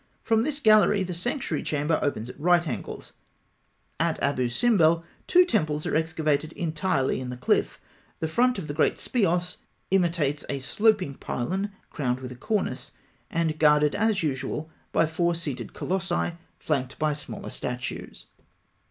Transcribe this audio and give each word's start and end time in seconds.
From 0.23 0.41
this 0.41 0.59
gallery, 0.59 1.03
the 1.03 1.13
sanctuary 1.13 1.61
chamber 1.61 1.99
opens 2.01 2.27
at 2.27 2.39
right 2.39 2.67
angles. 2.67 3.13
At 3.99 4.19
Abû 4.19 4.49
Simbel, 4.49 5.01
the 5.01 5.05
two 5.27 5.45
temples 5.45 5.85
are 5.85 5.95
excavated 5.95 6.53
entirely 6.53 7.21
in 7.21 7.29
the 7.29 7.37
cliff. 7.37 7.79
The 8.19 8.27
front 8.27 8.57
of 8.57 8.67
the 8.67 8.73
great 8.73 8.95
speos 8.95 9.57
(fig. 9.57 9.61
90) 9.91 9.91
imitates 10.07 10.45
a 10.49 10.57
sloping 10.57 11.13
pylon 11.13 11.71
crowned 11.91 12.19
with 12.19 12.31
a 12.31 12.35
cornice, 12.35 12.89
and 13.29 13.59
guarded 13.59 13.93
as 13.93 14.23
usual 14.23 14.71
by 14.91 15.05
four 15.05 15.35
seated 15.35 15.73
colossi 15.75 16.31
flanked 16.57 16.97
by 16.97 17.13
smaller 17.13 17.51
statues. 17.51 18.25